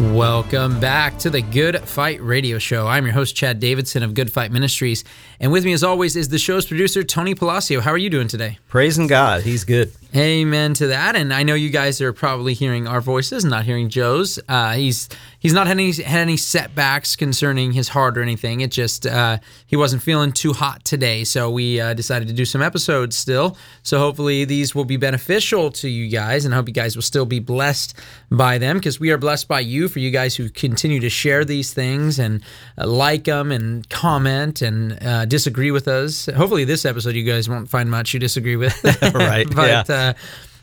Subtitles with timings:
[0.00, 2.86] Welcome back to the Good Fight Radio Show.
[2.86, 5.04] I'm your host, Chad Davidson of Good Fight Ministries.
[5.38, 7.80] And with me, as always, is the show's producer, Tony Palacio.
[7.80, 8.58] How are you doing today?
[8.68, 9.92] Praising God, he's good.
[10.14, 11.14] Amen to that.
[11.14, 14.40] And I know you guys are probably hearing our voices, not hearing Joe's.
[14.48, 18.60] Uh, he's he's not had any had any setbacks concerning his heart or anything.
[18.60, 22.44] It just uh, he wasn't feeling too hot today, so we uh, decided to do
[22.44, 23.56] some episodes still.
[23.84, 27.02] So hopefully these will be beneficial to you guys, and I hope you guys will
[27.02, 27.94] still be blessed
[28.32, 31.44] by them because we are blessed by you for you guys who continue to share
[31.44, 32.42] these things and
[32.78, 36.26] uh, like them and comment and uh, disagree with us.
[36.26, 38.76] Hopefully this episode you guys won't find much you disagree with.
[39.14, 39.46] right.
[39.54, 39.82] but yeah.
[40.00, 40.12] Uh,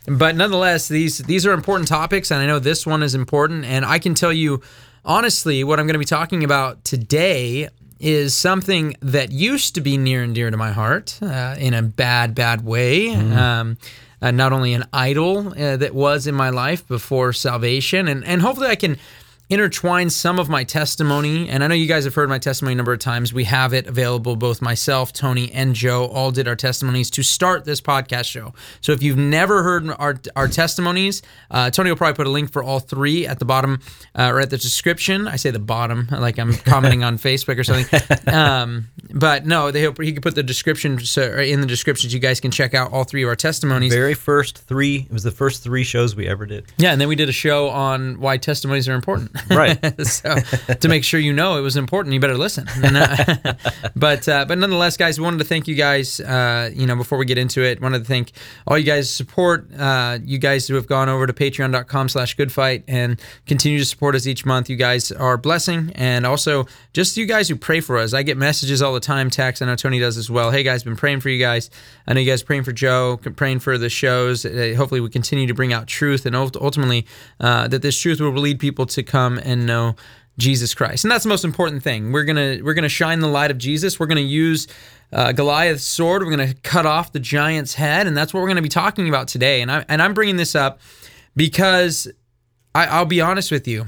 [0.06, 3.64] but nonetheless, these these are important topics, and I know this one is important.
[3.64, 4.62] And I can tell you
[5.04, 7.68] honestly, what I'm going to be talking about today
[8.00, 11.82] is something that used to be near and dear to my heart uh, in a
[11.82, 13.12] bad, bad way.
[13.12, 13.76] Um,
[14.20, 18.42] uh, not only an idol uh, that was in my life before salvation, and and
[18.42, 18.98] hopefully I can
[19.50, 21.48] intertwine some of my testimony.
[21.48, 23.32] And I know you guys have heard my testimony a number of times.
[23.32, 24.36] We have it available.
[24.36, 28.52] Both myself, Tony, and Joe all did our testimonies to start this podcast show.
[28.80, 32.52] So if you've never heard our, our testimonies, uh, Tony will probably put a link
[32.52, 33.80] for all three at the bottom
[34.14, 35.26] uh, or at the description.
[35.26, 37.88] I say the bottom, like I'm commenting on Facebook or something.
[38.32, 42.10] Um, but no, they he could put the description so, in the description.
[42.10, 43.92] So you guys can check out all three of our testimonies.
[43.92, 46.66] Very first three, it was the first three shows we ever did.
[46.76, 49.30] Yeah, and then we did a show on why testimonies are important.
[49.50, 49.78] Right.
[50.06, 50.36] so
[50.80, 52.66] to make sure you know it was important, you better listen.
[52.88, 53.54] And, uh,
[53.96, 56.20] but uh, but nonetheless, guys, we wanted to thank you guys.
[56.20, 58.32] Uh, you know, before we get into it, wanted to thank
[58.66, 59.68] all you guys' support.
[59.76, 64.26] Uh, you guys who have gone over to Patreon.com/slash GoodFight and continue to support us
[64.26, 64.70] each month.
[64.70, 68.14] You guys are a blessing, and also just you guys who pray for us.
[68.14, 69.62] I get messages all the time, text.
[69.62, 70.50] I know Tony does as well.
[70.50, 71.70] Hey guys, been praying for you guys.
[72.06, 74.44] I know you guys praying for Joe, praying for the shows.
[74.44, 77.06] Uh, hopefully, we continue to bring out truth, and ultimately
[77.40, 79.96] uh, that this truth will lead people to come and know
[80.38, 81.04] Jesus Christ.
[81.04, 82.12] And that's the most important thing.
[82.12, 83.98] We're gonna we're gonna shine the light of Jesus.
[83.98, 84.68] We're gonna use
[85.12, 86.22] uh, Goliath's sword.
[86.22, 89.28] We're gonna cut off the giant's head, and that's what we're gonna be talking about
[89.28, 89.60] today.
[89.60, 90.80] And I and I'm bringing this up
[91.36, 92.08] because
[92.74, 93.86] I, I'll be honest with you.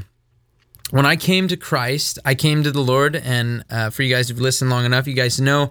[0.90, 4.28] When I came to Christ, I came to the Lord, and uh, for you guys
[4.28, 5.70] who've listened long enough, you guys know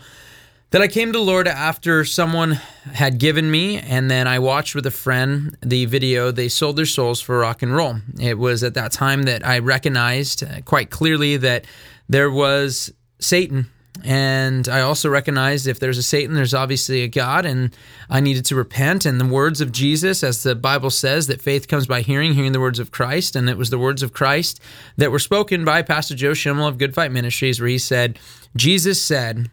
[0.72, 2.52] that I came to the Lord after someone
[2.94, 6.86] had given me, and then I watched with a friend the video, They Sold Their
[6.86, 7.98] Souls for Rock and Roll.
[8.18, 11.66] It was at that time that I recognized quite clearly that
[12.08, 13.70] there was Satan.
[14.04, 17.76] And I also recognized if there's a Satan, there's obviously a God, and
[18.10, 19.06] I needed to repent.
[19.06, 22.52] And the words of Jesus, as the Bible says, that faith comes by hearing, hearing
[22.52, 23.36] the words of Christ.
[23.36, 24.62] And it was the words of Christ
[24.98, 28.20] that were spoken by Pastor Joe Schimmel of Good Fight Ministries, where he said,
[28.56, 29.50] Jesus said,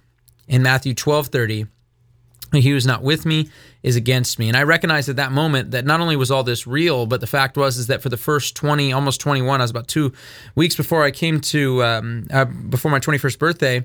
[0.49, 1.67] in Matthew 12 30,
[2.53, 3.51] he who is not with me
[3.83, 4.49] is against me.
[4.49, 7.27] And I recognized at that moment that not only was all this real, but the
[7.27, 10.12] fact was is that for the first 20, almost 21, I was about two
[10.55, 13.85] weeks before I came to, um, uh, before my 21st birthday,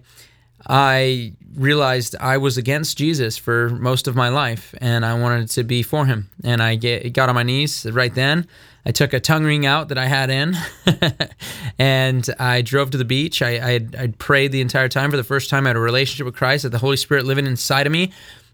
[0.68, 5.64] I realized I was against Jesus for most of my life and I wanted to
[5.64, 6.30] be for him.
[6.44, 8.48] And I get, got on my knees right then.
[8.86, 10.56] I took a tongue ring out that I had in
[11.80, 13.42] and I drove to the beach.
[13.42, 15.66] I, I, I prayed the entire time for the first time.
[15.66, 18.12] I had a relationship with Christ, had the Holy Spirit living inside of me.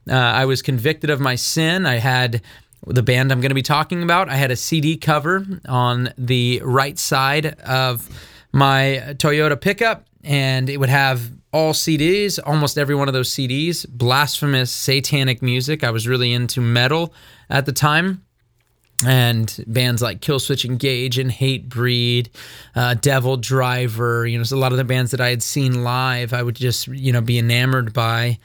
[0.10, 1.86] Uh, I was convicted of my sin.
[1.86, 2.42] I had
[2.86, 4.30] the band I'm going to be talking about.
[4.30, 8.10] I had a CD cover on the right side of
[8.52, 13.88] my Toyota pickup, and it would have all CDs, almost every one of those CDs,
[13.90, 15.84] blasphemous, satanic music.
[15.84, 17.14] I was really into metal
[17.50, 18.24] at the time.
[19.06, 22.30] And bands like Killswitch Engage and Hatebreed,
[22.76, 26.34] uh, Devil Driver, you know, a lot of the bands that I had seen live,
[26.34, 28.40] I would just, you know, be enamored by.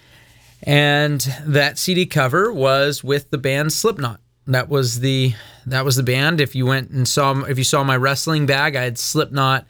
[0.62, 4.20] And that CD cover was with the band Slipknot.
[4.46, 5.34] That was the
[5.66, 6.40] that was the band.
[6.40, 9.66] If you went and saw if you saw my wrestling bag, I had Slipknot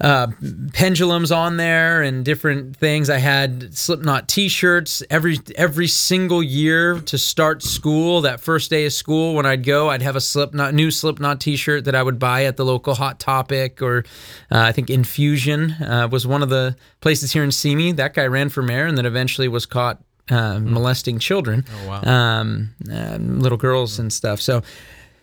[0.00, 0.28] uh,
[0.72, 3.10] pendulums on there and different things.
[3.10, 8.20] I had Slipknot T-shirts every every single year to start school.
[8.20, 11.84] That first day of school, when I'd go, I'd have a Slipknot new Slipknot T-shirt
[11.86, 14.04] that I would buy at the local Hot Topic or
[14.52, 17.92] uh, I think Infusion uh, was one of the places here in Simi.
[17.92, 22.02] That guy ran for mayor and then eventually was caught uh, molesting children, Oh, wow.
[22.02, 24.40] um, uh, little girls and stuff.
[24.40, 24.62] So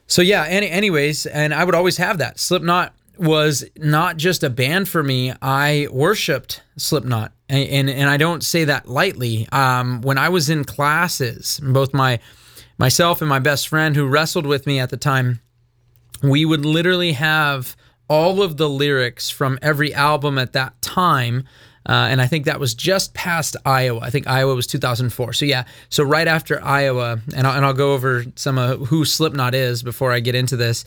[0.08, 2.40] So yeah, any, anyways, and I would always have that.
[2.40, 5.34] Slipknot was not just a band for me.
[5.42, 9.48] I worshipped Slipknot, and and, and I don't say that lightly.
[9.52, 12.20] Um, when I was in classes, both my
[12.78, 15.42] myself and my best friend who wrestled with me at the time,
[16.22, 17.76] we would literally have
[18.08, 21.46] all of the lyrics from every album at that time
[21.88, 24.00] uh, and I think that was just past Iowa.
[24.02, 25.34] I think Iowa was 2004.
[25.34, 29.06] So yeah, so right after Iowa, and I'll, and I'll go over some of who
[29.06, 30.84] Slipknot is before I get into this.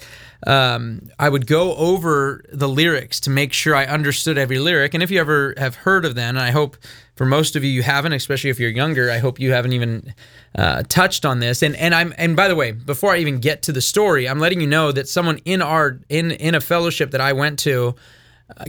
[0.46, 4.94] Um, I would go over the lyrics to make sure I understood every lyric.
[4.94, 6.76] And if you ever have heard of them, and I hope
[7.14, 10.14] for most of you you haven't, especially if you're younger, I hope you haven't even
[10.56, 11.62] uh, touched on this.
[11.62, 14.38] And and I'm and by the way, before I even get to the story, I'm
[14.40, 17.94] letting you know that someone in our in in a fellowship that I went to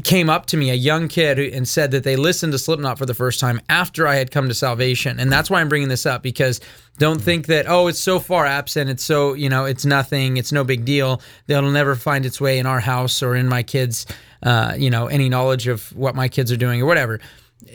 [0.04, 3.06] came up to me, a young kid, and said that they listened to Slipknot for
[3.06, 5.20] the first time after I had come to salvation.
[5.20, 6.60] And that's why I'm bringing this up because
[6.98, 8.90] don't think that, oh, it's so far absent.
[8.90, 10.36] It's so, you know, it's nothing.
[10.36, 11.22] It's no big deal.
[11.48, 14.06] That'll never find its way in our house or in my kids,
[14.44, 17.22] uh, you know, any knowledge of what my kids are doing or whatever.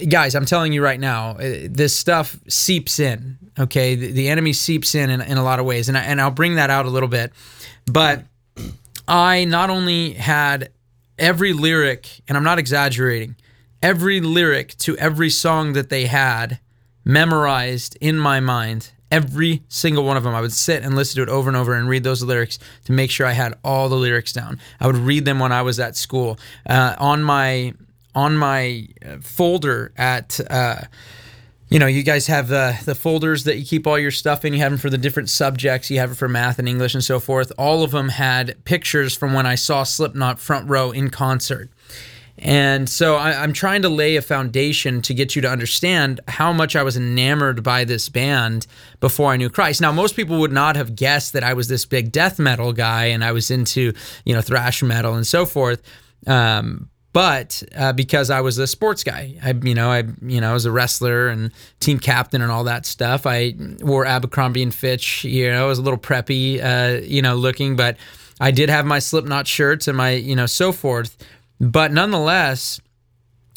[0.08, 3.38] Guys, I'm telling you right now, uh, this stuff seeps in.
[3.58, 3.94] Okay.
[3.94, 5.88] The, the enemy seeps in, in in a lot of ways.
[5.88, 7.32] And, I, and I'll bring that out a little bit.
[7.86, 8.24] But
[9.08, 10.70] I not only had
[11.18, 13.36] every lyric, and I'm not exaggerating,
[13.82, 16.60] every lyric to every song that they had
[17.04, 18.90] memorized in my mind.
[19.10, 20.34] Every single one of them.
[20.34, 22.92] I would sit and listen to it over and over and read those lyrics to
[22.92, 24.58] make sure I had all the lyrics down.
[24.80, 26.38] I would read them when I was at school.
[26.68, 27.74] Uh, on my
[28.14, 30.82] on my uh, folder at uh,
[31.68, 34.52] you know, you guys have the the folders that you keep all your stuff in.
[34.52, 35.90] You have them for the different subjects.
[35.90, 37.52] You have it for math and English and so forth.
[37.58, 41.70] All of them had pictures from when I saw Slipknot front row in concert.
[42.36, 46.52] And so I, am trying to lay a foundation to get you to understand how
[46.52, 48.66] much I was enamored by this band
[48.98, 49.80] before I knew Christ.
[49.80, 53.06] Now, most people would not have guessed that I was this big death metal guy
[53.06, 53.92] and I was into,
[54.24, 55.80] you know, thrash metal and so forth.
[56.26, 60.50] Um, but uh, because I was a sports guy, I you know I you know
[60.50, 63.24] I was a wrestler and team captain and all that stuff.
[63.24, 65.24] I wore Abercrombie and Fitch.
[65.24, 67.96] You know, I was a little preppy, uh, you know, looking, but
[68.40, 71.16] I did have my Slipknot shirts and my you know so forth.
[71.60, 72.80] But nonetheless,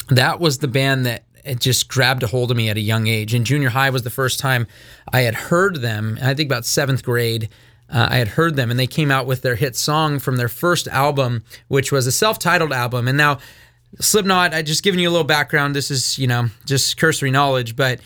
[0.08, 3.08] that was the band that it just grabbed a hold of me at a young
[3.08, 3.34] age.
[3.34, 4.68] And junior high was the first time
[5.12, 6.16] I had heard them.
[6.22, 7.48] I think about seventh grade
[7.90, 10.48] uh, I had heard them, and they came out with their hit song from their
[10.48, 13.08] first album, which was a self-titled album.
[13.08, 13.38] And now,
[14.00, 15.74] Slipknot, I just giving you a little background.
[15.74, 18.00] This is you know just cursory knowledge, but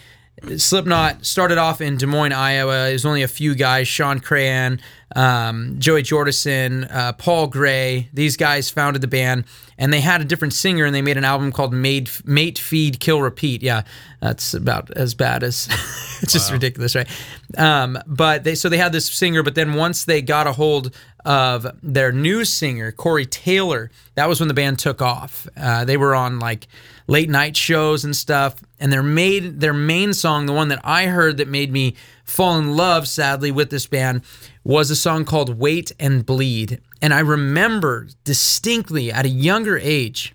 [0.57, 2.89] Slipknot started off in Des Moines, Iowa.
[2.89, 4.81] It was only a few guys: Shawn Crahan,
[5.15, 8.09] um, Joey Jordison, uh, Paul Gray.
[8.13, 9.45] These guys founded the band,
[9.79, 12.99] and they had a different singer, and they made an album called "Made Mate Feed
[12.99, 13.83] Kill Repeat." Yeah,
[14.21, 15.69] that's about as bad as
[16.23, 16.55] it's just wow.
[16.55, 17.09] ridiculous, right?
[17.57, 20.95] Um, but they so they had this singer, but then once they got a hold
[21.25, 25.47] of their new singer, Corey Taylor, that was when the band took off.
[25.57, 26.67] Uh, they were on like
[27.07, 28.57] late night shows and stuff.
[28.79, 32.59] And their made their main song, the one that I heard that made me fall
[32.59, 34.23] in love, sadly, with this band,
[34.65, 36.81] was a song called Wait and Bleed.
[37.01, 40.35] And I remember distinctly at a younger age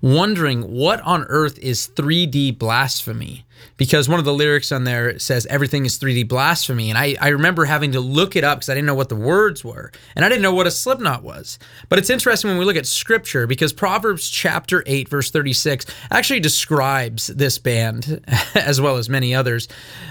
[0.00, 3.44] wondering what on earth is 3D blasphemy
[3.76, 6.90] because one of the lyrics on there says everything is 3D blasphemy.
[6.90, 9.16] And I, I remember having to look it up because I didn't know what the
[9.16, 9.90] words were.
[10.14, 11.58] And I didn't know what a slipknot was.
[11.88, 16.40] But it's interesting when we look at scripture because Proverbs chapter 8, verse 36 actually
[16.40, 19.68] describes this band as well as many others.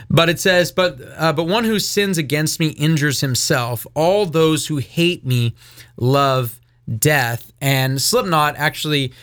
[0.09, 3.87] But it says, But uh, but one who sins against me injures himself.
[3.95, 5.55] All those who hate me
[5.97, 6.59] love
[6.97, 7.51] death.
[7.61, 9.13] And Slipknot actually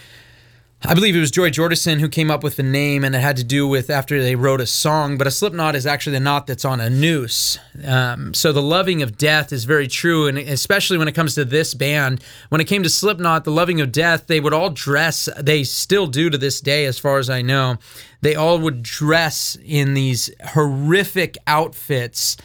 [0.82, 3.36] I believe it was Joey Jordison who came up with the name, and it had
[3.36, 5.18] to do with after they wrote a song.
[5.18, 7.58] But a slip knot is actually the knot that's on a noose.
[7.84, 11.44] Um, so the loving of death is very true, and especially when it comes to
[11.44, 12.24] this band.
[12.48, 15.28] When it came to Slipknot, the loving of death, they would all dress.
[15.38, 17.76] They still do to this day, as far as I know.
[18.22, 22.38] They all would dress in these horrific outfits.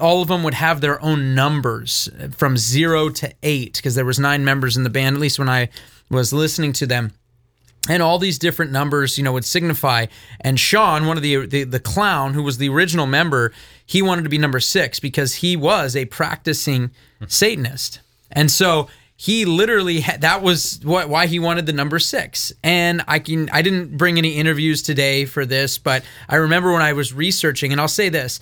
[0.00, 4.18] All of them would have their own numbers from zero to eight because there was
[4.18, 5.14] nine members in the band.
[5.14, 5.68] At least when I
[6.10, 7.12] was listening to them
[7.88, 10.06] and all these different numbers, you know, would signify.
[10.40, 13.52] And Shawn, one of the, the, the clown who was the original member,
[13.86, 16.90] he wanted to be number six because he was a practicing
[17.26, 18.00] Satanist,
[18.32, 22.52] and so he literally that was what why he wanted the number six.
[22.64, 26.80] And I can I didn't bring any interviews today for this, but I remember when
[26.80, 28.40] I was researching, and I'll say this.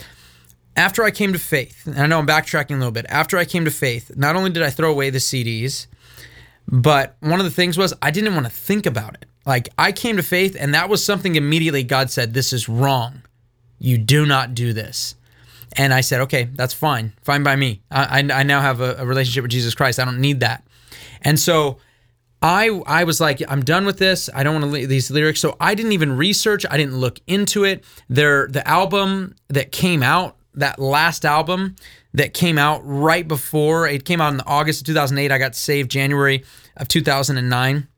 [0.76, 3.06] After I came to faith, and I know I'm backtracking a little bit.
[3.08, 5.88] After I came to faith, not only did I throw away the CDs,
[6.68, 9.27] but one of the things was I didn't want to think about it.
[9.48, 13.22] Like I came to faith, and that was something immediately God said, This is wrong.
[13.78, 15.14] You do not do this.
[15.72, 17.82] And I said, okay, that's fine, fine by me.
[17.90, 19.98] I, I, I now have a, a relationship with Jesus Christ.
[19.98, 20.66] I don't need that.
[21.22, 21.78] And so
[22.42, 24.28] I I was like, I'm done with this.
[24.34, 25.40] I don't want to leave these lyrics.
[25.40, 26.66] So I didn't even research.
[26.70, 27.84] I didn't look into it.
[28.08, 31.76] There, the album that came out, that last album
[32.12, 35.32] that came out right before it came out in August of 2008.
[35.32, 36.44] I got saved January
[36.76, 37.88] of 2009.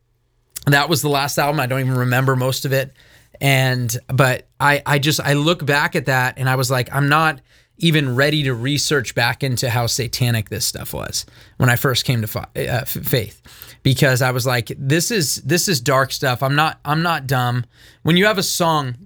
[0.66, 1.60] That was the last album.
[1.60, 2.92] I don't even remember most of it.
[3.40, 7.08] And but I I just I look back at that and I was like, I'm
[7.08, 7.40] not
[7.78, 11.24] even ready to research back into how satanic this stuff was
[11.56, 13.40] when I first came to uh, faith
[13.82, 16.42] because I was like this is this is dark stuff.
[16.42, 17.64] I'm not I'm not dumb.
[18.02, 18.96] When you have a song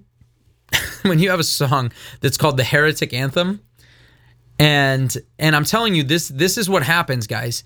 [1.03, 3.61] when you have a song that's called the heretic anthem
[4.59, 7.63] and and I'm telling you this this is what happens guys.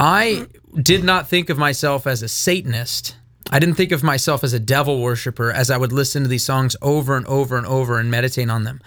[0.00, 0.46] I
[0.80, 3.16] did not think of myself as a satanist.
[3.50, 6.44] I didn't think of myself as a devil worshiper as I would listen to these
[6.44, 8.80] songs over and over and over and meditate on them.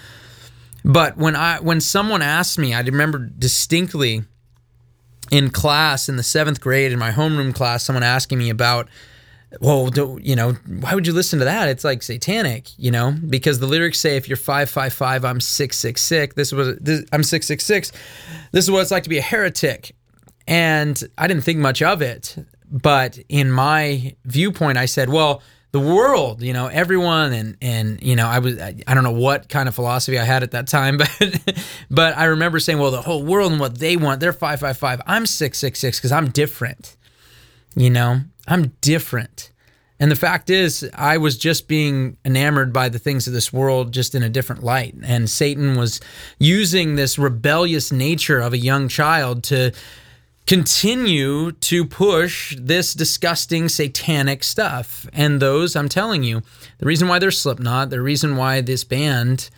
[0.83, 4.23] But when I when someone asked me, I remember distinctly
[5.31, 8.89] in class in the seventh grade in my homeroom class, someone asking me about,
[9.61, 11.69] well, do, you know, why would you listen to that?
[11.69, 15.39] It's like satanic, you know, because the lyrics say if you're five five five, I'm
[15.39, 16.35] six six six.
[16.35, 17.91] This was this, I'm six six six.
[18.51, 19.95] This is what it's like to be a heretic,
[20.47, 22.35] and I didn't think much of it.
[22.69, 25.41] But in my viewpoint, I said, well
[25.73, 29.11] the world, you know, everyone and and you know, I was I, I, don't know
[29.11, 32.91] what kind of philosophy I had at that time, but but I remember saying, well,
[32.91, 35.01] the whole world and what they want, they're 555.
[35.07, 36.95] I'm 666 cuz I'm different.
[37.75, 39.49] You know, I'm different.
[39.99, 43.93] And the fact is, I was just being enamored by the things of this world
[43.93, 44.93] just in a different light.
[45.03, 46.01] And Satan was
[46.37, 49.71] using this rebellious nature of a young child to
[50.45, 55.07] continue to push this disgusting satanic stuff.
[55.13, 56.41] And those, I'm telling you,
[56.79, 59.49] the reason why they're Slipknot, the reason why this band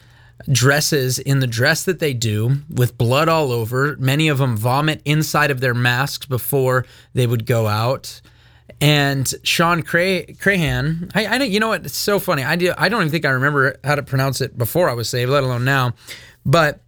[0.52, 5.02] dresses in the dress that they do with blood all over, many of them vomit
[5.06, 8.22] inside of their masks before they would go out.
[8.82, 11.86] And Shawn Cray- Crahan, I, I you know what?
[11.86, 12.44] It's so funny.
[12.44, 15.10] I do, I don't even think I remember how to pronounce it before I was
[15.10, 15.94] saved, let alone now.
[16.46, 16.82] But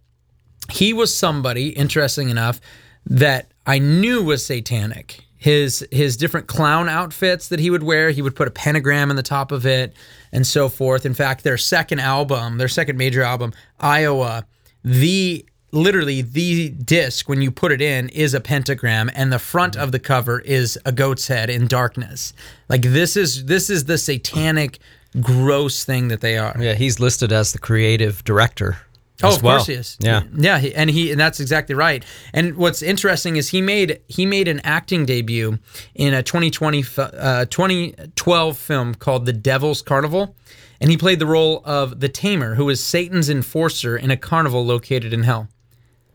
[0.70, 2.60] he was somebody, interesting enough,
[3.06, 5.24] that I knew was satanic.
[5.36, 9.16] His his different clown outfits that he would wear, he would put a pentagram in
[9.16, 9.94] the top of it
[10.32, 11.04] and so forth.
[11.04, 14.46] In fact, their second album, their second major album, Iowa,
[14.82, 19.76] the literally the disc when you put it in is a pentagram and the front
[19.76, 22.32] of the cover is a goat's head in darkness.
[22.70, 24.78] Like this is this is the satanic
[25.20, 26.56] gross thing that they are.
[26.58, 28.78] Yeah, he's listed as the creative director
[29.22, 29.56] Oh, of well.
[29.56, 29.96] course he is.
[30.00, 32.04] Yeah, yeah, and he and that's exactly right.
[32.32, 35.58] And what's interesting is he made he made an acting debut
[35.94, 40.36] in a 2020 uh, 2012 film called The Devil's Carnival,
[40.80, 44.64] and he played the role of the Tamer, who is Satan's enforcer in a carnival
[44.64, 45.48] located in hell.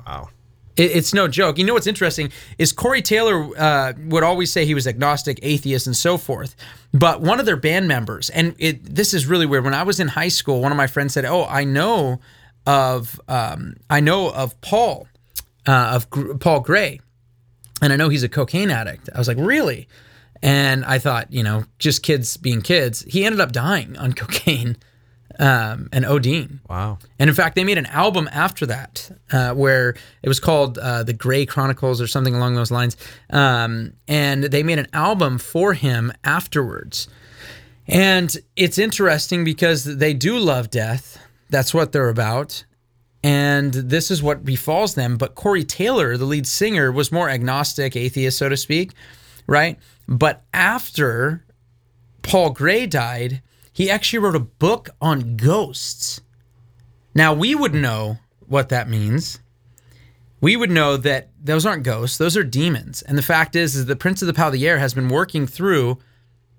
[0.06, 0.30] Wow.
[0.76, 1.58] It, it's no joke.
[1.58, 5.88] You know what's interesting is Corey Taylor uh, would always say he was agnostic, atheist,
[5.88, 6.56] and so forth.
[6.94, 9.66] But one of their band members, and it this is really weird.
[9.66, 12.22] When I was in high school, one of my friends said, "Oh, I know."
[12.66, 15.08] Of um, I know of Paul
[15.68, 17.00] uh, of G- Paul Gray,
[17.82, 19.10] and I know he's a cocaine addict.
[19.14, 19.88] I was like, really?
[20.42, 23.02] And I thought, you know, just kids being kids.
[23.08, 24.76] He ended up dying on cocaine
[25.40, 26.60] um, and ODing.
[26.70, 27.00] Wow.
[27.18, 31.04] And in fact, they made an album after that uh, where it was called uh,
[31.04, 32.98] The Gray Chronicles or something along those lines.
[33.30, 37.08] Um, and they made an album for him afterwards.
[37.88, 41.18] And it's interesting because they do love death.
[41.54, 42.66] That's what they're about.
[43.24, 45.18] And this is what befalls them.
[45.18, 48.94] But Corey Taylor, the lead singer, was more agnostic, atheist, so to speak,
[49.46, 49.78] right?
[50.08, 51.46] But after
[52.24, 56.22] Paul Gray died, he actually wrote a book on ghosts.
[57.14, 58.18] Now, we would know
[58.48, 59.40] what that means.
[60.42, 63.04] We would know that those aren't ghosts, those are demons.
[63.04, 66.00] And the fact is, is the Prince of the Air has been working through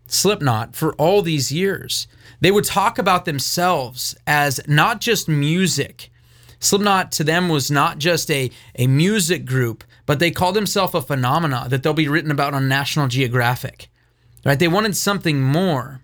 [0.06, 2.06] Slipknot for all these years.
[2.40, 6.10] They would talk about themselves as not just music.
[6.60, 11.02] Slipknot to them was not just a, a music group, but they called themselves a
[11.02, 13.88] phenomena that they'll be written about on National Geographic.
[14.44, 14.58] Right?
[14.58, 16.02] They wanted something more.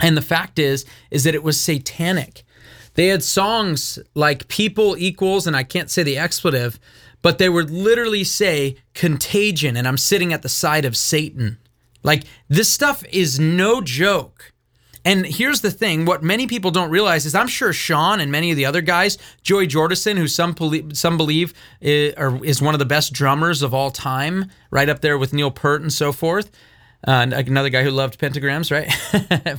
[0.00, 2.44] And the fact is, is that it was satanic.
[2.94, 6.78] They had songs like People Equals, and I can't say the expletive,
[7.22, 11.58] but they would literally say contagion, and I'm sitting at the side of Satan.
[12.02, 14.52] Like this stuff is no joke.
[15.04, 18.50] And here's the thing: what many people don't realize is, I'm sure Shawn and many
[18.50, 20.54] of the other guys, Joey Jordison, who some
[20.94, 25.18] some believe is, is one of the best drummers of all time, right up there
[25.18, 26.50] with Neil Peart and so forth.
[27.04, 28.86] Uh, another guy who loved pentagrams, right,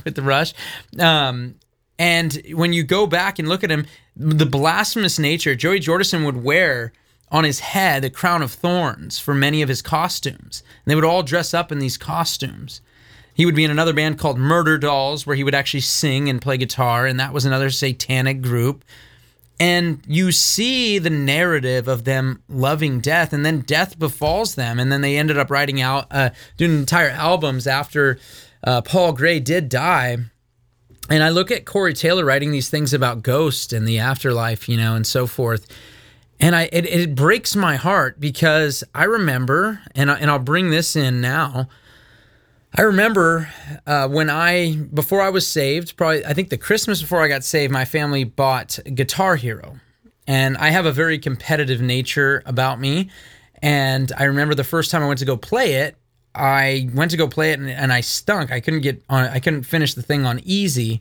[0.04, 0.54] with the Rush.
[0.98, 1.56] Um,
[1.98, 3.86] And when you go back and look at him,
[4.16, 6.92] the blasphemous nature, Joey Jordison would wear
[7.34, 10.62] on his head a crown of thorns for many of his costumes.
[10.62, 12.80] And they would all dress up in these costumes.
[13.34, 16.56] He would be in another band called Murderdolls, where he would actually sing and play
[16.56, 18.84] guitar, and that was another satanic group.
[19.58, 24.92] And you see the narrative of them loving death, and then death befalls them, and
[24.92, 28.16] then they ended up writing out, uh, doing entire albums after
[28.62, 30.18] uh, Paul Gray did die.
[31.10, 34.76] And I look at Corey Taylor writing these things about ghost and the afterlife, you
[34.76, 35.66] know, and so forth.
[36.44, 40.68] And I it, it breaks my heart because I remember, and I, and I'll bring
[40.68, 41.70] this in now.
[42.76, 43.48] I remember
[43.86, 47.44] uh, when I before I was saved, probably I think the Christmas before I got
[47.44, 49.80] saved, my family bought Guitar Hero,
[50.26, 53.08] and I have a very competitive nature about me.
[53.62, 55.96] And I remember the first time I went to go play it,
[56.34, 58.52] I went to go play it and, and I stunk.
[58.52, 59.24] I couldn't get on.
[59.24, 61.00] I couldn't finish the thing on easy.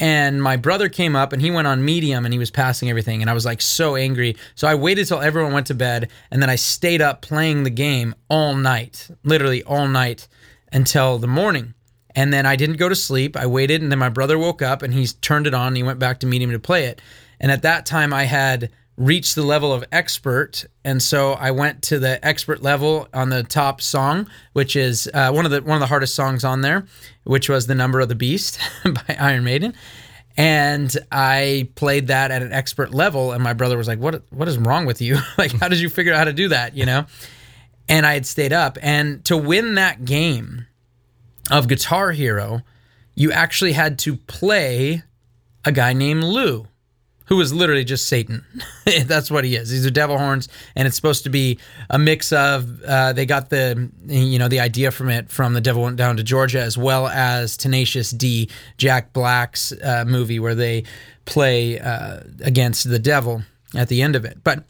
[0.00, 3.20] And my brother came up and he went on medium and he was passing everything.
[3.20, 4.36] And I was like so angry.
[4.54, 7.70] So I waited till everyone went to bed and then I stayed up playing the
[7.70, 10.26] game all night, literally all night
[10.72, 11.74] until the morning.
[12.16, 13.36] And then I didn't go to sleep.
[13.36, 15.82] I waited and then my brother woke up and he turned it on and he
[15.82, 17.00] went back to medium to play it.
[17.40, 21.82] And at that time I had reached the level of expert and so i went
[21.82, 25.74] to the expert level on the top song which is uh, one of the one
[25.74, 26.86] of the hardest songs on there
[27.24, 29.74] which was the number of the beast by iron maiden.
[30.36, 34.48] And i played that at an expert level and my brother was like what what
[34.48, 35.18] is wrong with you?
[35.38, 36.76] Like how did you figure out how to do that?
[36.76, 37.06] You know?
[37.88, 38.78] And i had stayed up.
[38.80, 40.66] And to win that game
[41.50, 42.62] of guitar hero
[43.14, 45.02] you actually had to play
[45.64, 46.66] a guy named lou
[47.26, 48.44] who is literally just Satan.
[49.06, 49.70] That's what he is.
[49.70, 51.58] These are devil horns, and it's supposed to be
[51.90, 52.82] a mix of.
[52.82, 56.16] Uh, they got the you know the idea from it from the Devil Went Down
[56.16, 60.84] to Georgia, as well as Tenacious D, Jack Black's uh, movie where they
[61.24, 63.42] play uh, against the devil
[63.74, 64.38] at the end of it.
[64.44, 64.64] But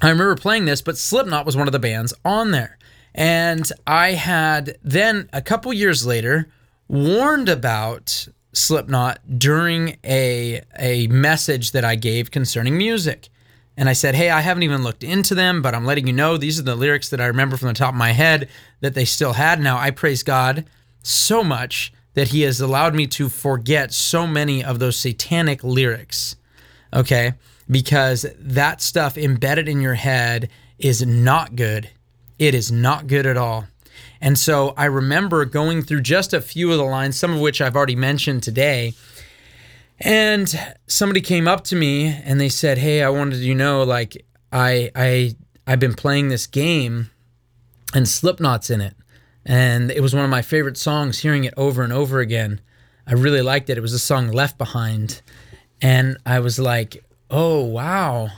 [0.00, 2.78] I remember playing this, but Slipknot was one of the bands on there,
[3.14, 6.48] and I had then a couple years later
[6.88, 13.28] warned about Slipknot during a a message that I gave concerning music.
[13.76, 16.36] And I said, "Hey, I haven't even looked into them, but I'm letting you know
[16.36, 18.48] these are the lyrics that I remember from the top of my head
[18.80, 19.60] that they still had.
[19.60, 20.64] Now, I praise God
[21.02, 26.36] so much that he has allowed me to forget so many of those satanic lyrics.
[26.92, 27.34] Okay?
[27.70, 31.90] Because that stuff embedded in your head is not good.
[32.38, 33.66] It is not good at all.
[34.26, 37.60] And so I remember going through just a few of the lines, some of which
[37.60, 38.94] I've already mentioned today.
[40.00, 40.52] And
[40.88, 44.26] somebody came up to me and they said, "Hey, I wanted you to know like
[44.50, 47.10] I I I've been playing this game
[47.94, 48.96] and Slipknot's in it.
[49.44, 52.60] And it was one of my favorite songs hearing it over and over again.
[53.06, 53.78] I really liked it.
[53.78, 55.22] It was a song Left Behind.
[55.80, 58.30] And I was like, "Oh, wow.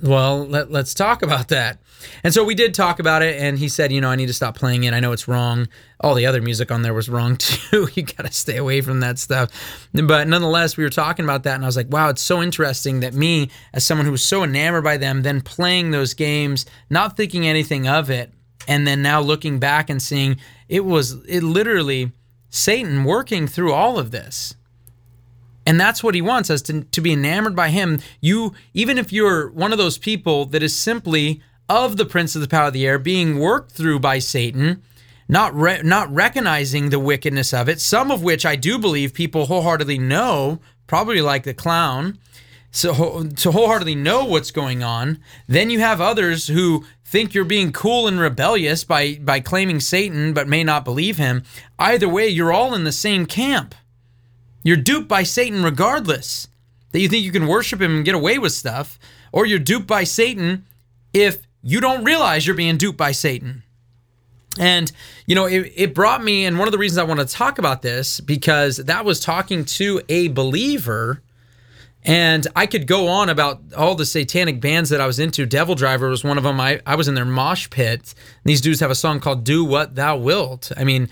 [0.00, 1.80] Well, let, let's talk about that."
[2.22, 4.32] And so we did talk about it, and he said, you know, I need to
[4.32, 4.94] stop playing it.
[4.94, 5.68] I know it's wrong.
[6.00, 7.88] All the other music on there was wrong too.
[7.94, 9.50] you got to stay away from that stuff.
[9.92, 13.00] But nonetheless, we were talking about that, and I was like, wow, it's so interesting
[13.00, 17.16] that me, as someone who was so enamored by them, then playing those games, not
[17.16, 18.32] thinking anything of it,
[18.68, 20.36] and then now looking back and seeing
[20.68, 22.12] it was it literally
[22.50, 24.54] Satan working through all of this.
[25.66, 28.00] And that's what he wants us to, to be enamored by him.
[28.20, 32.42] You, even if you're one of those people that is simply of the prince of
[32.42, 34.82] the power of the air being worked through by Satan,
[35.28, 39.46] not re- not recognizing the wickedness of it, some of which I do believe people
[39.46, 42.18] wholeheartedly know, probably like the clown,
[42.70, 45.18] so to wholeheartedly know what's going on.
[45.46, 50.32] Then you have others who think you're being cool and rebellious by by claiming Satan
[50.32, 51.42] but may not believe him.
[51.78, 53.74] Either way, you're all in the same camp.
[54.62, 56.48] You're duped by Satan regardless.
[56.92, 58.98] That you think you can worship him and get away with stuff,
[59.32, 60.64] or you're duped by Satan
[61.12, 63.62] if you don't realize you're being duped by Satan.
[64.58, 64.90] And,
[65.26, 67.58] you know, it, it brought me, and one of the reasons I want to talk
[67.58, 71.22] about this, because that was talking to a believer.
[72.04, 75.44] And I could go on about all the satanic bands that I was into.
[75.44, 76.60] Devil Driver was one of them.
[76.60, 78.14] I, I was in their mosh pit.
[78.44, 80.70] These dudes have a song called Do What Thou Wilt.
[80.76, 81.08] I mean,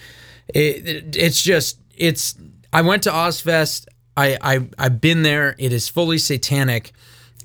[0.47, 2.37] it, it, it's just, it's,
[2.73, 3.87] I went to Ozzfest.
[4.17, 5.57] I, I, I've been there.
[5.59, 6.93] It is fully satanic.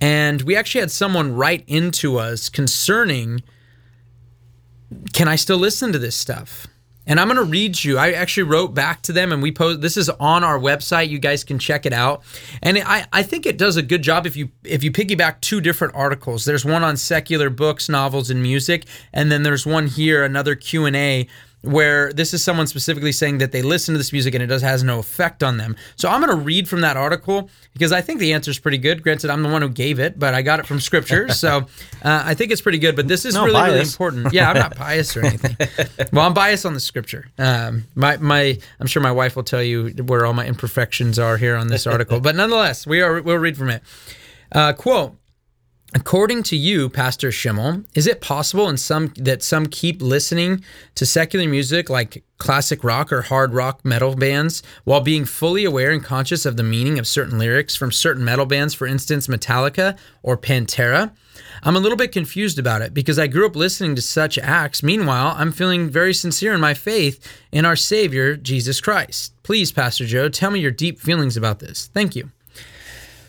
[0.02, 3.42] And we actually had someone write into us concerning
[5.14, 6.66] can I still listen to this stuff?
[7.06, 7.98] And I'm going to read you.
[7.98, 11.10] I actually wrote back to them and we post this is on our website.
[11.10, 12.22] You guys can check it out.
[12.62, 15.60] And I, I think it does a good job if you if you piggyback two
[15.60, 16.46] different articles.
[16.46, 21.28] There's one on secular books, novels and music, and then there's one here another Q&A
[21.62, 24.62] where this is someone specifically saying that they listen to this music and it does
[24.62, 25.76] has no effect on them.
[25.98, 28.78] So I'm going to read from that article because I think the answer is pretty
[28.78, 29.04] good.
[29.04, 31.68] Granted, I'm the one who gave it, but I got it from scripture, so
[32.04, 32.96] uh, I think it's pretty good.
[32.96, 34.34] But this is No really really important.
[34.34, 35.58] Yeah, I'm not biased or anything.
[36.14, 37.28] well, I'm biased on the scripture.
[37.38, 41.38] Um, my my I'm sure my wife will tell you where all my imperfections are
[41.38, 43.84] here on this article, but nonetheless, we are we'll read from it.
[44.52, 45.16] Uh, quote.
[45.96, 51.04] According to you, Pastor Schimmel, is it possible in some that some keep listening to
[51.04, 56.04] secular music like classic rock or hard rock metal bands while being fully aware and
[56.04, 60.38] conscious of the meaning of certain lyrics from certain metal bands, for instance, Metallica or
[60.38, 61.12] Pantera?
[61.64, 64.84] I'm a little bit confused about it because I grew up listening to such acts.
[64.84, 67.20] Meanwhile, I'm feeling very sincere in my faith
[67.52, 69.34] in our Savior, Jesus Christ.
[69.42, 71.90] Please, Pastor Joe, tell me your deep feelings about this.
[71.96, 72.30] Thank you.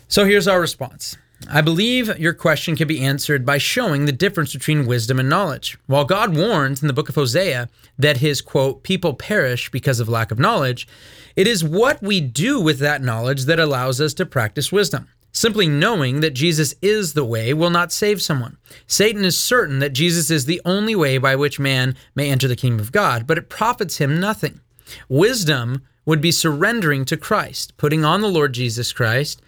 [0.07, 1.17] So here's our response.
[1.49, 5.77] I believe your question can be answered by showing the difference between wisdom and knowledge.
[5.87, 10.07] While God warns in the book of Hosea that his quote, people perish because of
[10.07, 10.87] lack of knowledge,
[11.35, 15.07] it is what we do with that knowledge that allows us to practice wisdom.
[15.33, 18.57] Simply knowing that Jesus is the way will not save someone.
[18.85, 22.55] Satan is certain that Jesus is the only way by which man may enter the
[22.55, 24.59] kingdom of God, but it profits him nothing.
[25.07, 29.41] Wisdom would be surrendering to Christ, putting on the Lord Jesus Christ,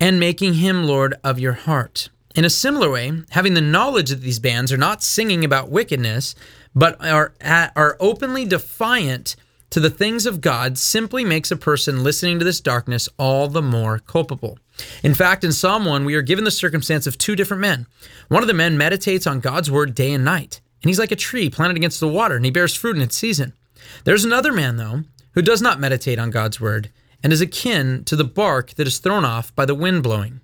[0.00, 2.08] and making him Lord of your heart.
[2.34, 6.34] In a similar way, having the knowledge that these bands are not singing about wickedness,
[6.74, 9.36] but are, are openly defiant
[9.70, 13.62] to the things of God simply makes a person listening to this darkness all the
[13.62, 14.58] more culpable.
[15.02, 17.86] In fact, in Psalm 1, we are given the circumstance of two different men.
[18.28, 21.16] One of the men meditates on God's word day and night, and he's like a
[21.16, 23.52] tree planted against the water, and he bears fruit in its season.
[24.04, 26.90] There's another man, though, who does not meditate on God's word
[27.24, 30.40] and is akin to the bark that is thrown off by the wind blowing.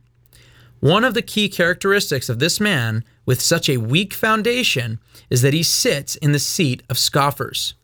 [0.81, 5.53] One of the key characteristics of this man with such a weak foundation is that
[5.53, 7.75] he sits in the seat of scoffers.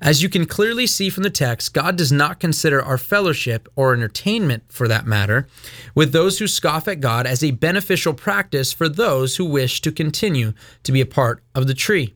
[0.00, 3.94] As you can clearly see from the text, God does not consider our fellowship, or
[3.94, 5.46] entertainment for that matter,
[5.94, 9.92] with those who scoff at God as a beneficial practice for those who wish to
[9.92, 12.14] continue to be a part of the tree.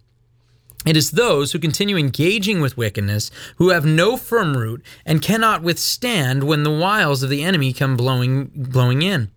[0.87, 5.63] It is those who continue engaging with wickedness who have no firm root and cannot
[5.63, 9.31] withstand when the wiles of the enemy come blowing blowing in.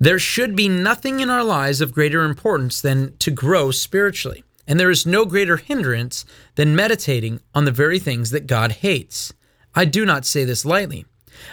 [0.00, 4.80] There should be nothing in our lives of greater importance than to grow spiritually, and
[4.80, 6.24] there is no greater hindrance
[6.54, 9.34] than meditating on the very things that God hates.
[9.74, 11.04] I do not say this lightly.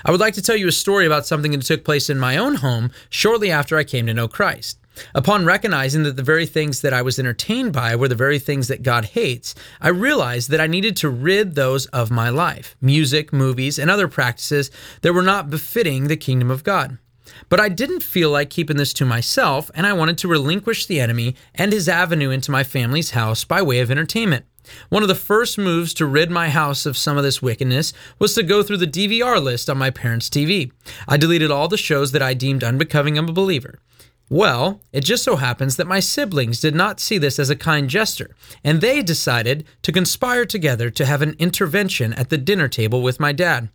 [0.05, 2.37] I would like to tell you a story about something that took place in my
[2.37, 4.79] own home shortly after I came to know Christ.
[5.13, 8.67] Upon recognizing that the very things that I was entertained by were the very things
[8.67, 13.33] that God hates, I realized that I needed to rid those of my life music,
[13.33, 16.97] movies, and other practices that were not befitting the kingdom of God.
[17.49, 20.99] But I didn't feel like keeping this to myself, and I wanted to relinquish the
[20.99, 24.45] enemy and his avenue into my family's house by way of entertainment.
[24.89, 28.33] One of the first moves to rid my house of some of this wickedness was
[28.33, 30.71] to go through the DVR list on my parents' TV.
[31.07, 33.79] I deleted all the shows that I deemed unbecoming of a believer.
[34.29, 37.89] Well, it just so happens that my siblings did not see this as a kind
[37.89, 43.03] gesture, and they decided to conspire together to have an intervention at the dinner table
[43.03, 43.69] with my dad.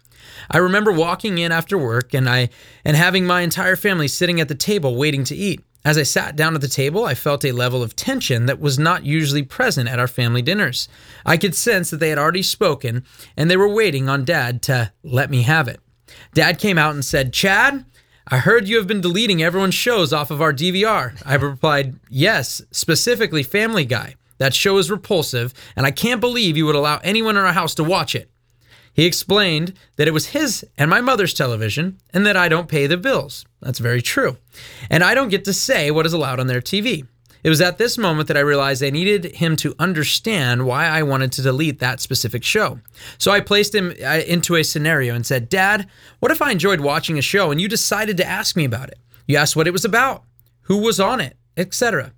[0.51, 2.51] I remember walking in after work and I
[2.85, 5.63] and having my entire family sitting at the table waiting to eat.
[5.83, 8.79] As I sat down at the table, I felt a level of tension that was
[8.79, 10.89] not usually present at our family dinners.
[11.25, 13.05] I could sense that they had already spoken
[13.37, 15.81] and they were waiting on dad to let me have it.
[16.35, 17.85] Dad came out and said, "Chad,
[18.33, 21.21] I heard you have been deleting everyone's shows off of our DVR.
[21.27, 24.15] I replied, Yes, specifically Family Guy.
[24.39, 27.75] That show is repulsive, and I can't believe you would allow anyone in our house
[27.75, 28.31] to watch it.
[28.93, 32.87] He explained that it was his and my mother's television, and that I don't pay
[32.87, 33.45] the bills.
[33.61, 34.37] That's very true.
[34.89, 37.09] And I don't get to say what is allowed on their TV.
[37.43, 41.03] It was at this moment that I realized I needed him to understand why I
[41.03, 42.81] wanted to delete that specific show.
[43.19, 46.81] So I placed him uh, into a scenario and said, Dad, what if I enjoyed
[46.81, 48.99] watching a show and you decided to ask me about it?
[49.27, 50.25] You asked what it was about,
[50.63, 52.13] who was on it, etc.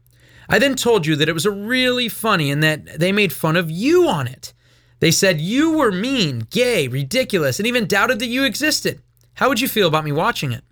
[0.49, 3.71] I then told you that it was really funny and that they made fun of
[3.71, 4.53] you on it.
[4.99, 9.01] They said you were mean, gay, ridiculous, and even doubted that you existed.
[9.35, 10.63] How would you feel about me watching it?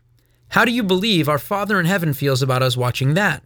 [0.50, 3.42] How do you believe our Father in heaven feels about us watching that?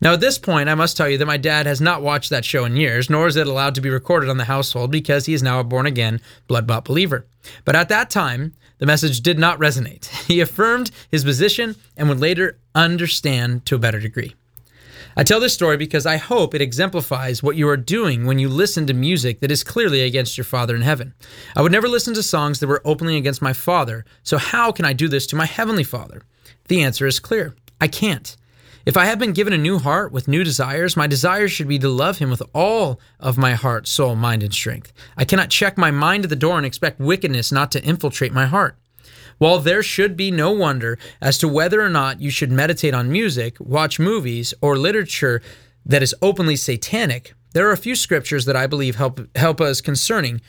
[0.00, 2.44] Now, at this point, I must tell you that my dad has not watched that
[2.44, 5.34] show in years, nor is it allowed to be recorded on the household because he
[5.34, 7.26] is now a born again, blood bought believer.
[7.64, 10.06] But at that time, the message did not resonate.
[10.28, 14.34] He affirmed his position and would later understand to a better degree.
[15.16, 18.48] I tell this story because I hope it exemplifies what you are doing when you
[18.48, 21.14] listen to music that is clearly against your Father in heaven.
[21.56, 24.84] I would never listen to songs that were openly against my Father, so how can
[24.84, 26.22] I do this to my Heavenly Father?
[26.68, 28.36] The answer is clear I can't.
[28.88, 31.78] If I have been given a new heart with new desires, my desire should be
[31.78, 34.94] to love him with all of my heart, soul, mind, and strength.
[35.14, 38.46] I cannot check my mind at the door and expect wickedness not to infiltrate my
[38.46, 38.78] heart.
[39.36, 43.12] While there should be no wonder as to whether or not you should meditate on
[43.12, 45.42] music, watch movies, or literature
[45.84, 49.82] that is openly satanic, there are a few scriptures that I believe help help us
[49.82, 50.40] concerning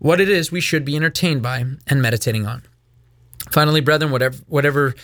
[0.00, 2.62] what it is we should be entertained by and meditating on.
[3.50, 4.94] Finally, brethren, whatever whatever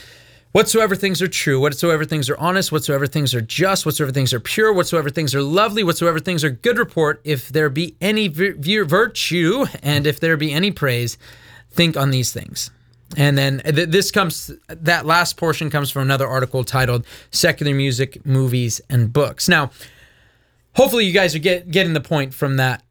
[0.53, 4.41] whatsoever things are true, whatsoever things are honest, whatsoever things are just, whatsoever things are
[4.41, 9.67] pure, whatsoever things are lovely, whatsoever things are good report, if there be any virtue
[9.83, 11.19] and if there be any praise,
[11.71, 12.71] think on these things.
[13.17, 18.25] And then th- this comes, that last portion comes from another article titled Secular Music,
[18.25, 19.49] Movies, and Books.
[19.49, 19.71] Now,
[20.75, 22.83] hopefully you guys are get, getting the point from that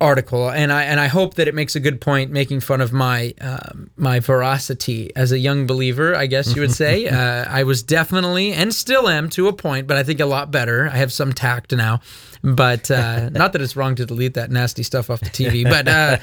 [0.00, 2.92] article, and I and I hope that it makes a good point, making fun of
[2.92, 6.16] my um, my veracity as a young believer.
[6.16, 9.86] I guess you would say uh, I was definitely and still am to a point,
[9.86, 10.88] but I think a lot better.
[10.88, 12.00] I have some tact now,
[12.42, 15.86] but uh, not that it's wrong to delete that nasty stuff off the TV, but
[15.86, 16.18] uh,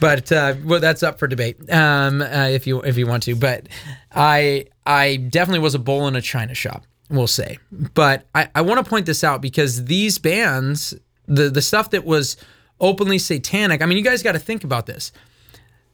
[0.00, 3.34] but uh, well, that's up for debate um, uh, if you if you want to.
[3.34, 3.68] But
[4.14, 6.84] I I definitely was a bull in a china shop.
[7.08, 10.94] We'll say, but I, I want to point this out because these bands,
[11.26, 12.36] the the stuff that was
[12.80, 13.82] openly satanic.
[13.82, 15.12] I mean, you guys got to think about this.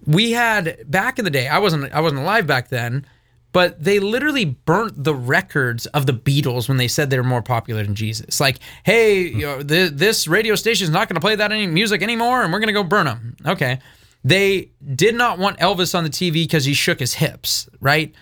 [0.06, 1.48] We had back in the day.
[1.48, 3.04] I wasn't I wasn't alive back then,
[3.52, 7.42] but they literally burnt the records of the Beatles when they said they were more
[7.42, 8.40] popular than Jesus.
[8.40, 9.40] Like, hey, hmm.
[9.40, 12.42] you know, the, this radio station is not going to play that any music anymore,
[12.42, 13.36] and we're going to go burn them.
[13.46, 13.78] Okay.
[14.24, 18.14] They did not want Elvis on the TV because he shook his hips, right?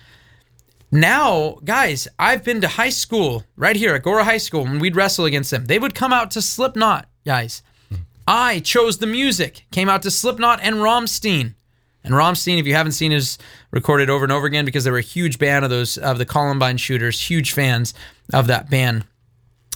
[0.91, 4.95] Now, guys, I've been to high school right here at Agoura High School when we'd
[4.95, 5.65] wrestle against them.
[5.65, 7.61] They would come out to Slipknot, guys.
[8.27, 9.65] I chose the music.
[9.71, 11.53] Came out to Slipknot and Rammstein.
[12.03, 13.37] And Rammstein, if you haven't seen, is
[13.71, 16.25] recorded over and over again because they were a huge band of those of the
[16.25, 17.93] Columbine shooters, huge fans
[18.33, 19.05] of that band.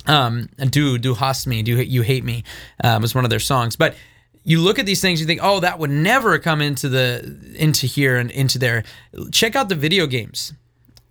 [0.07, 2.43] Um, do do hast me, do you hate me
[2.83, 3.75] um, was one of their songs.
[3.75, 3.95] But
[4.43, 7.85] you look at these things, you think, oh, that would never come into the into
[7.85, 8.83] here and into there.
[9.31, 10.53] Check out the video games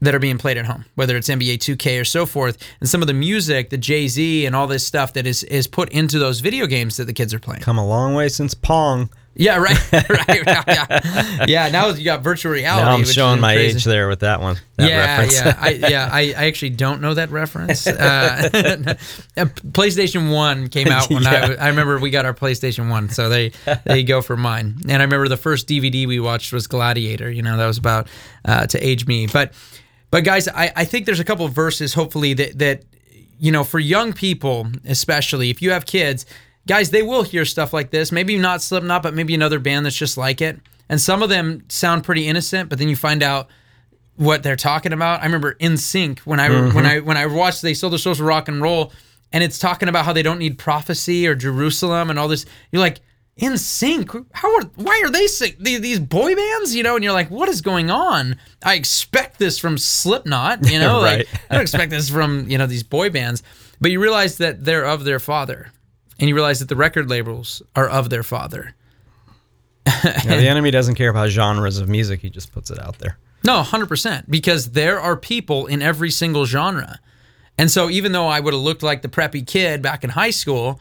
[0.00, 3.02] that are being played at home, whether it's NBA 2K or so forth, and some
[3.02, 6.18] of the music, the Jay Z and all this stuff that is is put into
[6.18, 7.62] those video games that the kids are playing.
[7.62, 9.10] Come a long way since Pong.
[9.36, 10.42] Yeah, right, right.
[10.46, 11.44] Yeah.
[11.46, 12.84] yeah, now you got virtual reality.
[12.84, 13.76] Now I'm showing my crazy.
[13.76, 14.56] age there with that one.
[14.76, 15.40] That yeah, reference.
[15.40, 16.08] yeah, I, yeah.
[16.12, 17.86] I, I actually don't know that reference.
[17.86, 18.48] Uh,
[19.36, 21.56] PlayStation One came out when yeah.
[21.58, 23.52] I I remember we got our PlayStation One, so they
[23.84, 24.76] they go for mine.
[24.88, 27.30] And I remember the first DVD we watched was Gladiator.
[27.30, 28.08] You know, that was about
[28.44, 29.52] uh, to age me, but
[30.10, 32.84] but guys, I, I think there's a couple of verses, hopefully, that that
[33.38, 36.26] you know, for young people, especially if you have kids,
[36.66, 38.12] guys, they will hear stuff like this.
[38.12, 40.60] Maybe not Slipknot, but maybe another band that's just like it.
[40.90, 43.48] And some of them sound pretty innocent, but then you find out
[44.16, 45.20] what they're talking about.
[45.20, 46.74] I remember NSYNC when I mm-hmm.
[46.74, 48.92] when I when I watched they sold their souls for rock and roll,
[49.32, 52.44] and it's talking about how they don't need prophecy or Jerusalem and all this.
[52.70, 53.00] You're like,
[53.38, 54.26] NSYNC.
[54.32, 56.74] How are why are they sing these boy bands?
[56.74, 58.36] You know, and you're like, what is going on?
[58.62, 60.70] I expect this from Slipknot.
[60.70, 61.18] You know, right.
[61.18, 63.42] like I don't expect this from you know these boy bands.
[63.80, 65.72] But you realize that they're of their father,
[66.18, 68.74] and you realize that the record labels are of their father.
[69.86, 73.16] yeah, the enemy doesn't care about genres of music; he just puts it out there.
[73.42, 77.00] No, hundred percent, because there are people in every single genre.
[77.56, 80.30] And so, even though I would have looked like the preppy kid back in high
[80.30, 80.80] school,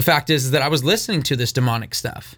[0.00, 2.36] the fact is, is that I was listening to this demonic stuff.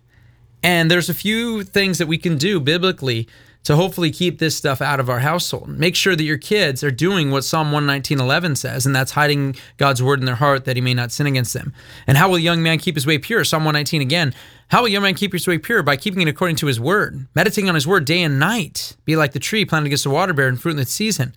[0.65, 3.29] And there's a few things that we can do biblically
[3.63, 5.69] to hopefully keep this stuff out of our household.
[5.69, 10.03] Make sure that your kids are doing what Psalm 119:11 says, and that's hiding God's
[10.03, 11.73] word in their heart that he may not sin against them.
[12.09, 13.45] And how will a young man keep his way pure?
[13.45, 14.35] Psalm 119 again.
[14.71, 15.85] How will a young man keep his way pure?
[15.85, 18.97] By keeping it according to his word, meditating on his word day and night.
[19.05, 21.33] Be like the tree planted against the water, bear and fruit in its season.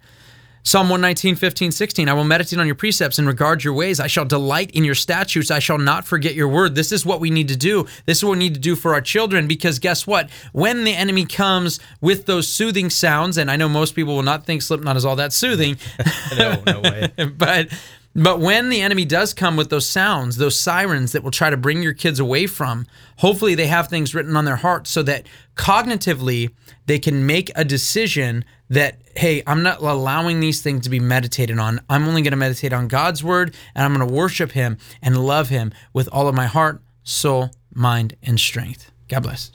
[0.67, 2.09] Psalm 119, 15, 16.
[2.09, 3.99] I will meditate on your precepts and regard your ways.
[3.99, 5.51] I shall delight in your statutes.
[5.51, 6.73] I shall not forget your word.
[6.73, 7.85] This is what we need to do.
[8.07, 10.27] This is what we need to do for our children because guess what?
[10.53, 14.47] When the enemy comes with those soothing sounds, and I know most people will not
[14.47, 15.77] think Slipknot is all that soothing.
[16.35, 17.11] no, no way.
[17.37, 17.69] but
[18.15, 21.57] but when the enemy does come with those sounds, those sirens that will try to
[21.57, 25.27] bring your kids away from, hopefully they have things written on their heart so that
[25.55, 26.51] cognitively
[26.85, 31.59] they can make a decision that, hey, I'm not allowing these things to be meditated
[31.59, 31.81] on.
[31.89, 35.17] I'm only going to meditate on God's word and I'm going to worship Him and
[35.17, 38.91] love Him with all of my heart, soul, mind, and strength.
[39.09, 39.54] God bless.